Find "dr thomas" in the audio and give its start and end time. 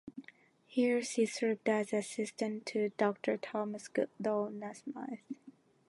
2.97-3.87